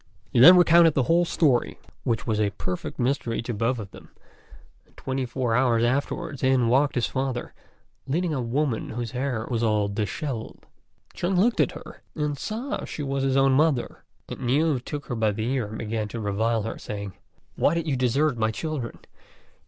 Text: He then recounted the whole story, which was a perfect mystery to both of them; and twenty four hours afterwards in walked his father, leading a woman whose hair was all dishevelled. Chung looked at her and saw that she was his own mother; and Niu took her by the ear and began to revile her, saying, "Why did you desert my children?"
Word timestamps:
He 0.33 0.39
then 0.39 0.57
recounted 0.57 0.95
the 0.95 1.03
whole 1.03 1.25
story, 1.25 1.77
which 2.05 2.25
was 2.25 2.39
a 2.41 2.49
perfect 2.49 2.97
mystery 2.97 3.39
to 3.43 3.53
both 3.53 3.77
of 3.77 3.91
them; 3.91 4.09
and 4.87 4.97
twenty 4.97 5.27
four 5.27 5.53
hours 5.55 5.83
afterwards 5.83 6.41
in 6.41 6.69
walked 6.69 6.95
his 6.95 7.05
father, 7.05 7.53
leading 8.07 8.33
a 8.33 8.41
woman 8.41 8.89
whose 8.89 9.11
hair 9.11 9.47
was 9.51 9.61
all 9.61 9.87
dishevelled. 9.87 10.65
Chung 11.13 11.35
looked 11.35 11.59
at 11.59 11.73
her 11.73 12.01
and 12.15 12.35
saw 12.39 12.77
that 12.77 12.87
she 12.89 13.03
was 13.03 13.21
his 13.23 13.37
own 13.37 13.51
mother; 13.51 14.03
and 14.27 14.39
Niu 14.39 14.79
took 14.79 15.05
her 15.05 15.15
by 15.15 15.29
the 15.31 15.45
ear 15.53 15.67
and 15.67 15.77
began 15.77 16.07
to 16.07 16.19
revile 16.19 16.63
her, 16.63 16.79
saying, 16.79 17.13
"Why 17.55 17.75
did 17.75 17.85
you 17.87 17.95
desert 17.95 18.37
my 18.39 18.49
children?" 18.49 18.97